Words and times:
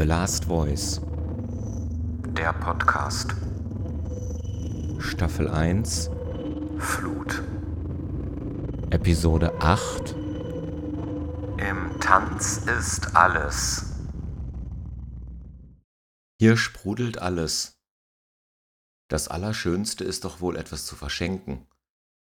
The 0.00 0.06
Last 0.06 0.46
Voice. 0.46 1.02
Der 2.28 2.54
Podcast. 2.54 3.34
Staffel 4.98 5.46
1. 5.46 6.08
Flut. 6.78 7.42
Episode 8.88 9.60
8. 9.60 10.14
Im 11.58 12.00
Tanz 12.00 12.64
ist 12.78 13.14
alles. 13.14 13.92
Hier 16.40 16.56
sprudelt 16.56 17.18
alles. 17.18 17.78
Das 19.10 19.28
Allerschönste 19.28 20.04
ist 20.04 20.24
doch 20.24 20.40
wohl 20.40 20.56
etwas 20.56 20.86
zu 20.86 20.96
verschenken. 20.96 21.66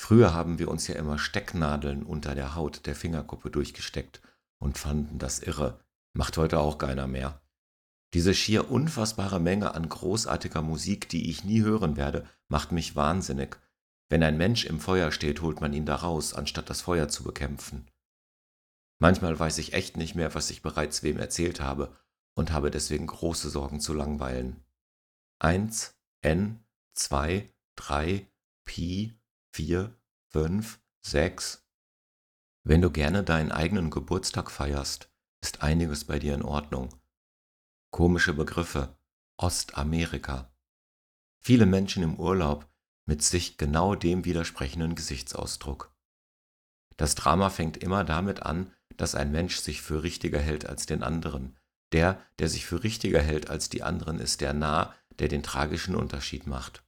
Früher 0.00 0.32
haben 0.32 0.58
wir 0.58 0.70
uns 0.70 0.88
ja 0.88 0.94
immer 0.94 1.18
Stecknadeln 1.18 2.04
unter 2.04 2.34
der 2.34 2.54
Haut 2.54 2.86
der 2.86 2.94
Fingerkuppe 2.94 3.50
durchgesteckt 3.50 4.22
und 4.58 4.78
fanden 4.78 5.18
das 5.18 5.40
irre. 5.40 5.78
Macht 6.14 6.38
heute 6.38 6.58
auch 6.58 6.78
keiner 6.78 7.06
mehr. 7.06 7.38
Diese 8.12 8.34
schier 8.34 8.70
unfassbare 8.70 9.38
Menge 9.40 9.74
an 9.74 9.88
großartiger 9.88 10.62
Musik, 10.62 11.08
die 11.08 11.30
ich 11.30 11.44
nie 11.44 11.62
hören 11.62 11.96
werde, 11.96 12.26
macht 12.48 12.72
mich 12.72 12.96
wahnsinnig. 12.96 13.58
Wenn 14.08 14.22
ein 14.24 14.36
Mensch 14.36 14.64
im 14.64 14.80
Feuer 14.80 15.12
steht, 15.12 15.40
holt 15.40 15.60
man 15.60 15.72
ihn 15.72 15.86
da 15.86 15.96
raus, 15.96 16.34
anstatt 16.34 16.68
das 16.68 16.80
Feuer 16.80 17.08
zu 17.08 17.22
bekämpfen. 17.22 17.88
Manchmal 18.98 19.38
weiß 19.38 19.58
ich 19.58 19.72
echt 19.72 19.96
nicht 19.96 20.16
mehr, 20.16 20.34
was 20.34 20.50
ich 20.50 20.62
bereits 20.62 21.02
wem 21.02 21.18
erzählt 21.18 21.60
habe 21.60 21.96
und 22.34 22.50
habe 22.50 22.70
deswegen 22.70 23.06
große 23.06 23.48
Sorgen 23.48 23.80
zu 23.80 23.94
langweilen. 23.94 24.64
Eins, 25.38 25.96
N, 26.22 26.64
zwei, 26.94 27.54
drei, 27.76 28.28
Pi, 28.66 29.18
vier, 29.54 29.96
fünf, 30.28 30.80
sechs. 31.00 31.66
Wenn 32.62 32.82
du 32.82 32.90
gerne 32.90 33.24
deinen 33.24 33.52
eigenen 33.52 33.90
Geburtstag 33.90 34.50
feierst, 34.50 35.10
ist 35.42 35.62
einiges 35.62 36.04
bei 36.04 36.18
dir 36.18 36.34
in 36.34 36.42
Ordnung. 36.42 36.99
Komische 37.90 38.34
Begriffe. 38.34 38.96
Ostamerika. 39.36 40.54
Viele 41.40 41.66
Menschen 41.66 42.04
im 42.04 42.20
Urlaub 42.20 42.68
mit 43.04 43.24
sich 43.24 43.58
genau 43.58 43.96
dem 43.96 44.24
widersprechenden 44.24 44.94
Gesichtsausdruck. 44.94 45.92
Das 46.96 47.16
Drama 47.16 47.50
fängt 47.50 47.76
immer 47.76 48.04
damit 48.04 48.42
an, 48.44 48.72
dass 48.96 49.16
ein 49.16 49.32
Mensch 49.32 49.56
sich 49.56 49.82
für 49.82 50.04
richtiger 50.04 50.38
hält 50.38 50.66
als 50.66 50.86
den 50.86 51.02
anderen. 51.02 51.58
Der, 51.90 52.24
der 52.38 52.48
sich 52.48 52.64
für 52.64 52.84
richtiger 52.84 53.20
hält 53.20 53.50
als 53.50 53.70
die 53.70 53.82
anderen, 53.82 54.20
ist 54.20 54.40
der 54.40 54.52
Nah, 54.52 54.94
der 55.18 55.26
den 55.26 55.42
tragischen 55.42 55.96
Unterschied 55.96 56.46
macht. 56.46 56.84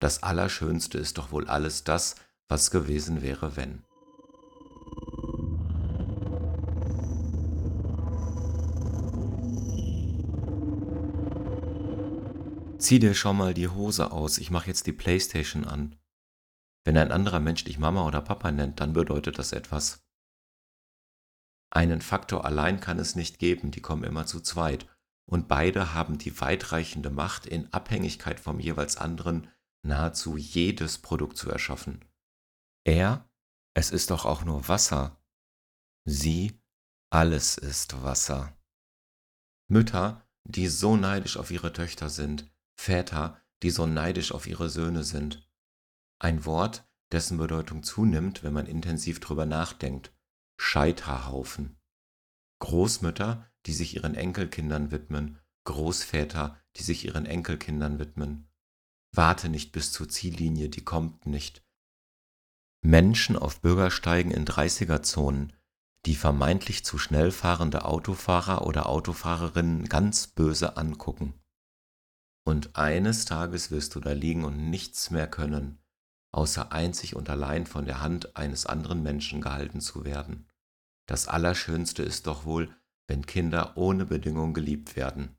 Das 0.00 0.24
Allerschönste 0.24 0.98
ist 0.98 1.18
doch 1.18 1.30
wohl 1.30 1.46
alles 1.46 1.84
das, 1.84 2.16
was 2.48 2.72
gewesen 2.72 3.22
wäre, 3.22 3.54
wenn. 3.54 3.84
Zieh 12.80 12.98
dir 12.98 13.14
schon 13.14 13.36
mal 13.36 13.52
die 13.52 13.68
Hose 13.68 14.10
aus, 14.10 14.38
ich 14.38 14.50
mache 14.50 14.68
jetzt 14.68 14.86
die 14.86 14.94
Playstation 14.94 15.66
an. 15.66 15.96
Wenn 16.84 16.96
ein 16.96 17.12
anderer 17.12 17.38
Mensch 17.38 17.62
dich 17.64 17.78
Mama 17.78 18.06
oder 18.06 18.22
Papa 18.22 18.50
nennt, 18.50 18.80
dann 18.80 18.94
bedeutet 18.94 19.38
das 19.38 19.52
etwas. 19.52 20.02
Einen 21.70 22.00
Faktor 22.00 22.46
allein 22.46 22.80
kann 22.80 22.98
es 22.98 23.16
nicht 23.16 23.38
geben, 23.38 23.70
die 23.70 23.82
kommen 23.82 24.02
immer 24.02 24.24
zu 24.24 24.40
zweit, 24.40 24.88
und 25.30 25.46
beide 25.46 25.92
haben 25.92 26.16
die 26.16 26.40
weitreichende 26.40 27.10
Macht, 27.10 27.44
in 27.44 27.70
Abhängigkeit 27.70 28.40
vom 28.40 28.58
jeweils 28.58 28.96
anderen 28.96 29.48
nahezu 29.86 30.38
jedes 30.38 30.98
Produkt 30.98 31.36
zu 31.36 31.50
erschaffen. 31.50 32.02
Er, 32.84 33.28
es 33.74 33.90
ist 33.90 34.10
doch 34.10 34.24
auch 34.24 34.42
nur 34.42 34.68
Wasser. 34.68 35.22
Sie, 36.06 36.58
alles 37.12 37.58
ist 37.58 38.02
Wasser. 38.02 38.56
Mütter, 39.68 40.26
die 40.44 40.66
so 40.66 40.96
neidisch 40.96 41.36
auf 41.36 41.50
ihre 41.50 41.74
Töchter 41.74 42.08
sind, 42.08 42.50
Väter, 42.80 43.38
die 43.62 43.68
so 43.68 43.84
neidisch 43.84 44.32
auf 44.32 44.46
ihre 44.46 44.70
Söhne 44.70 45.04
sind. 45.04 45.46
Ein 46.18 46.46
Wort, 46.46 46.88
dessen 47.12 47.36
Bedeutung 47.36 47.82
zunimmt, 47.82 48.42
wenn 48.42 48.54
man 48.54 48.64
intensiv 48.64 49.20
drüber 49.20 49.44
nachdenkt. 49.44 50.14
Scheiterhaufen. 50.58 51.78
Großmütter, 52.60 53.46
die 53.66 53.74
sich 53.74 53.96
ihren 53.96 54.14
Enkelkindern 54.14 54.90
widmen, 54.90 55.38
Großväter, 55.64 56.58
die 56.76 56.82
sich 56.82 57.04
ihren 57.04 57.26
Enkelkindern 57.26 57.98
widmen. 57.98 58.48
Warte 59.12 59.50
nicht 59.50 59.72
bis 59.72 59.92
zur 59.92 60.08
Ziellinie, 60.08 60.70
die 60.70 60.82
kommt 60.82 61.26
nicht. 61.26 61.62
Menschen 62.80 63.36
auf 63.36 63.60
Bürgersteigen 63.60 64.30
in 64.30 64.46
30er-Zonen, 64.46 65.52
die 66.06 66.14
vermeintlich 66.14 66.82
zu 66.82 66.96
schnell 66.96 67.30
fahrende 67.30 67.84
Autofahrer 67.84 68.66
oder 68.66 68.86
Autofahrerinnen 68.86 69.86
ganz 69.90 70.28
böse 70.28 70.78
angucken. 70.78 71.39
Und 72.50 72.74
eines 72.74 73.26
Tages 73.26 73.70
wirst 73.70 73.94
du 73.94 74.00
da 74.00 74.10
liegen 74.10 74.42
und 74.42 74.70
nichts 74.70 75.12
mehr 75.12 75.28
können, 75.28 75.78
außer 76.32 76.72
einzig 76.72 77.14
und 77.14 77.30
allein 77.30 77.64
von 77.64 77.84
der 77.84 78.00
Hand 78.00 78.36
eines 78.36 78.66
anderen 78.66 79.04
Menschen 79.04 79.40
gehalten 79.40 79.80
zu 79.80 80.04
werden. 80.04 80.48
Das 81.06 81.28
Allerschönste 81.28 82.02
ist 82.02 82.26
doch 82.26 82.44
wohl, 82.44 82.68
wenn 83.06 83.24
Kinder 83.24 83.76
ohne 83.76 84.04
Bedingung 84.04 84.52
geliebt 84.52 84.96
werden. 84.96 85.36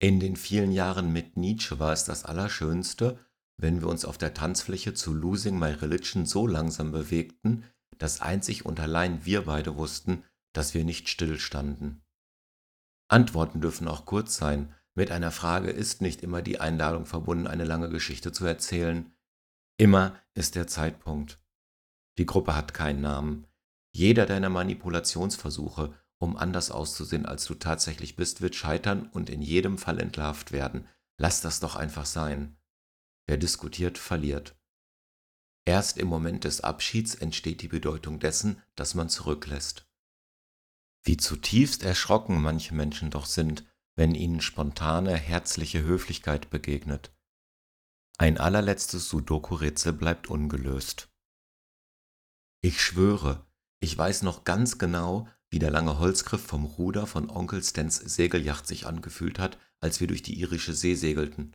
In 0.00 0.18
den 0.18 0.34
vielen 0.34 0.72
Jahren 0.72 1.12
mit 1.12 1.36
Nietzsche 1.36 1.78
war 1.78 1.92
es 1.92 2.02
das 2.02 2.24
Allerschönste, 2.24 3.16
wenn 3.58 3.80
wir 3.80 3.86
uns 3.86 4.04
auf 4.04 4.18
der 4.18 4.34
Tanzfläche 4.34 4.92
zu 4.92 5.14
Losing 5.14 5.56
My 5.56 5.70
Religion 5.70 6.26
so 6.26 6.48
langsam 6.48 6.90
bewegten, 6.90 7.62
dass 8.00 8.20
einzig 8.20 8.66
und 8.66 8.80
allein 8.80 9.24
wir 9.24 9.44
beide 9.44 9.76
wussten, 9.76 10.24
dass 10.52 10.74
wir 10.74 10.84
nicht 10.84 11.08
stillstanden. 11.08 12.02
Antworten 13.08 13.60
dürfen 13.60 13.86
auch 13.86 14.06
kurz 14.06 14.36
sein. 14.36 14.74
Mit 14.94 15.10
einer 15.10 15.30
Frage 15.30 15.70
ist 15.70 16.00
nicht 16.00 16.22
immer 16.22 16.42
die 16.42 16.60
Einladung 16.60 17.06
verbunden, 17.06 17.46
eine 17.46 17.64
lange 17.64 17.90
Geschichte 17.90 18.32
zu 18.32 18.46
erzählen. 18.46 19.12
Immer 19.76 20.18
ist 20.34 20.54
der 20.54 20.66
Zeitpunkt. 20.66 21.40
Die 22.18 22.26
Gruppe 22.26 22.56
hat 22.56 22.74
keinen 22.74 23.00
Namen. 23.00 23.46
Jeder 23.92 24.26
deiner 24.26 24.48
Manipulationsversuche, 24.48 25.94
um 26.18 26.36
anders 26.36 26.70
auszusehen, 26.70 27.26
als 27.26 27.44
du 27.44 27.54
tatsächlich 27.54 28.16
bist, 28.16 28.40
wird 28.40 28.54
scheitern 28.54 29.08
und 29.08 29.30
in 29.30 29.42
jedem 29.42 29.78
Fall 29.78 29.98
entlarvt 30.00 30.52
werden. 30.52 30.86
Lass 31.18 31.40
das 31.40 31.60
doch 31.60 31.76
einfach 31.76 32.06
sein. 32.06 32.56
Wer 33.26 33.36
diskutiert, 33.36 33.98
verliert. 33.98 34.59
Erst 35.70 35.98
im 35.98 36.08
Moment 36.08 36.42
des 36.42 36.62
Abschieds 36.62 37.14
entsteht 37.14 37.62
die 37.62 37.68
Bedeutung 37.68 38.18
dessen, 38.18 38.60
das 38.74 38.96
man 38.96 39.08
zurücklässt. 39.08 39.86
Wie 41.04 41.16
zutiefst 41.16 41.84
erschrocken 41.84 42.42
manche 42.42 42.74
Menschen 42.74 43.10
doch 43.10 43.24
sind, 43.24 43.64
wenn 43.94 44.16
ihnen 44.16 44.40
spontane, 44.40 45.14
herzliche 45.14 45.84
Höflichkeit 45.84 46.50
begegnet. 46.50 47.14
Ein 48.18 48.36
allerletztes 48.36 49.08
Sudoku-Rätsel 49.10 49.92
bleibt 49.92 50.26
ungelöst. 50.26 51.08
Ich 52.62 52.82
schwöre, 52.82 53.46
ich 53.78 53.96
weiß 53.96 54.22
noch 54.22 54.42
ganz 54.42 54.76
genau, 54.76 55.28
wie 55.50 55.60
der 55.60 55.70
lange 55.70 56.00
Holzgriff 56.00 56.44
vom 56.44 56.64
Ruder 56.64 57.06
von 57.06 57.30
Onkel 57.30 57.62
Stens 57.62 57.94
Segelyacht 57.94 58.66
sich 58.66 58.88
angefühlt 58.88 59.38
hat, 59.38 59.56
als 59.78 60.00
wir 60.00 60.08
durch 60.08 60.22
die 60.22 60.40
irische 60.40 60.74
See 60.74 60.96
segelten. 60.96 61.54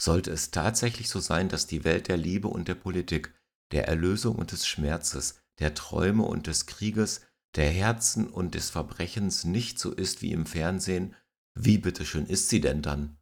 Sollte 0.00 0.30
es 0.30 0.50
tatsächlich 0.50 1.08
so 1.08 1.20
sein, 1.20 1.48
dass 1.48 1.66
die 1.66 1.84
Welt 1.84 2.08
der 2.08 2.16
Liebe 2.16 2.48
und 2.48 2.68
der 2.68 2.74
Politik, 2.74 3.34
der 3.72 3.88
Erlösung 3.88 4.36
und 4.36 4.52
des 4.52 4.66
Schmerzes, 4.66 5.40
der 5.58 5.74
Träume 5.74 6.24
und 6.24 6.46
des 6.46 6.66
Krieges, 6.66 7.22
der 7.54 7.70
Herzen 7.70 8.28
und 8.28 8.54
des 8.54 8.70
Verbrechens 8.70 9.44
nicht 9.44 9.78
so 9.78 9.92
ist 9.92 10.20
wie 10.20 10.32
im 10.32 10.44
Fernsehen, 10.46 11.14
wie 11.54 11.78
bitteschön 11.78 12.26
ist 12.26 12.50
sie 12.50 12.60
denn 12.60 12.82
dann? 12.82 13.16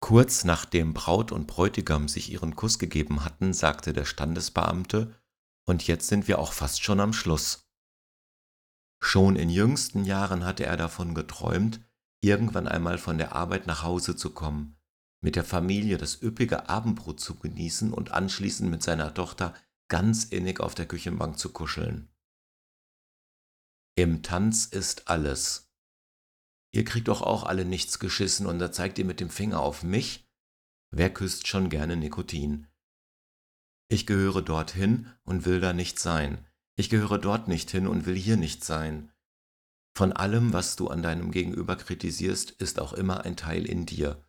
Kurz 0.00 0.44
nachdem 0.44 0.94
Braut 0.94 1.32
und 1.32 1.46
Bräutigam 1.46 2.08
sich 2.08 2.32
ihren 2.32 2.56
Kuss 2.56 2.78
gegeben 2.78 3.24
hatten, 3.24 3.52
sagte 3.52 3.92
der 3.92 4.04
Standesbeamte, 4.04 5.14
und 5.66 5.86
jetzt 5.86 6.08
sind 6.08 6.26
wir 6.26 6.38
auch 6.38 6.52
fast 6.52 6.82
schon 6.82 7.00
am 7.00 7.12
Schluss. 7.12 7.68
Schon 9.02 9.36
in 9.36 9.50
jüngsten 9.50 10.04
Jahren 10.04 10.44
hatte 10.44 10.64
er 10.64 10.76
davon 10.76 11.14
geträumt, 11.14 11.80
irgendwann 12.22 12.66
einmal 12.68 12.98
von 12.98 13.18
der 13.18 13.34
Arbeit 13.34 13.66
nach 13.66 13.82
Hause 13.82 14.16
zu 14.16 14.30
kommen, 14.30 14.76
mit 15.20 15.36
der 15.36 15.44
Familie 15.44 15.98
das 15.98 16.22
üppige 16.22 16.68
Abendbrot 16.68 17.20
zu 17.20 17.36
genießen 17.36 17.92
und 17.92 18.12
anschließend 18.12 18.70
mit 18.70 18.82
seiner 18.82 19.12
Tochter 19.14 19.54
ganz 19.88 20.24
innig 20.24 20.60
auf 20.60 20.74
der 20.74 20.86
Küchenbank 20.86 21.38
zu 21.38 21.52
kuscheln. 21.52 22.08
Im 23.96 24.22
Tanz 24.22 24.66
ist 24.66 25.08
alles. 25.08 25.70
Ihr 26.72 26.84
kriegt 26.84 27.08
doch 27.08 27.22
auch 27.22 27.44
alle 27.44 27.64
nichts 27.64 27.98
geschissen 27.98 28.46
und 28.46 28.58
da 28.58 28.72
zeigt 28.72 28.98
ihr 28.98 29.04
mit 29.04 29.20
dem 29.20 29.30
Finger 29.30 29.60
auf 29.60 29.82
mich? 29.82 30.28
Wer 30.92 31.12
küsst 31.12 31.48
schon 31.48 31.68
gerne 31.68 31.96
Nikotin? 31.96 32.66
Ich 33.88 34.06
gehöre 34.06 34.42
dorthin 34.42 35.10
und 35.24 35.44
will 35.44 35.60
da 35.60 35.72
nicht 35.72 35.98
sein. 35.98 36.46
Ich 36.76 36.88
gehöre 36.88 37.18
dort 37.18 37.48
nicht 37.48 37.70
hin 37.70 37.86
und 37.86 38.06
will 38.06 38.16
hier 38.16 38.36
nicht 38.36 38.64
sein. 38.64 39.12
Von 39.96 40.12
allem, 40.12 40.52
was 40.52 40.76
du 40.76 40.88
an 40.88 41.02
deinem 41.02 41.32
Gegenüber 41.32 41.76
kritisierst, 41.76 42.52
ist 42.52 42.78
auch 42.78 42.92
immer 42.92 43.24
ein 43.24 43.36
Teil 43.36 43.66
in 43.66 43.86
dir. 43.86 44.24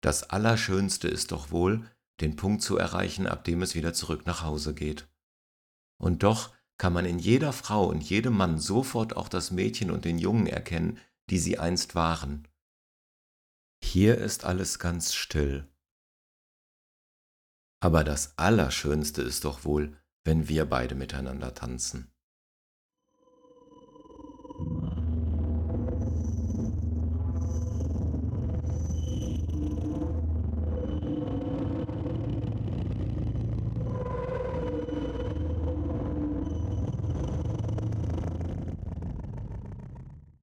Das 0.00 0.24
Allerschönste 0.30 1.08
ist 1.08 1.32
doch 1.32 1.50
wohl, 1.50 1.86
den 2.20 2.36
Punkt 2.36 2.62
zu 2.62 2.76
erreichen, 2.76 3.26
ab 3.26 3.44
dem 3.44 3.62
es 3.62 3.74
wieder 3.74 3.92
zurück 3.92 4.26
nach 4.26 4.42
Hause 4.42 4.74
geht. 4.74 5.08
Und 5.98 6.22
doch 6.22 6.54
kann 6.78 6.92
man 6.92 7.04
in 7.04 7.18
jeder 7.18 7.52
Frau 7.52 7.86
und 7.86 8.00
jedem 8.00 8.36
Mann 8.36 8.58
sofort 8.58 9.14
auch 9.14 9.28
das 9.28 9.50
Mädchen 9.50 9.90
und 9.90 10.04
den 10.04 10.18
Jungen 10.18 10.46
erkennen, 10.46 10.98
die 11.28 11.38
sie 11.38 11.58
einst 11.58 11.94
waren. 11.94 12.48
Hier 13.82 14.18
ist 14.18 14.44
alles 14.44 14.78
ganz 14.78 15.14
still. 15.14 15.68
Aber 17.82 18.04
das 18.04 18.36
Allerschönste 18.38 19.22
ist 19.22 19.44
doch 19.44 19.64
wohl, 19.64 19.96
wenn 20.24 20.48
wir 20.48 20.66
beide 20.66 20.94
miteinander 20.94 21.54
tanzen. 21.54 22.12